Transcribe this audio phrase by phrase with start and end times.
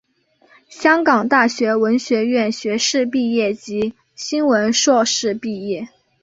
[0.67, 5.89] 香港大学文学院学士毕业及新闻硕士毕业。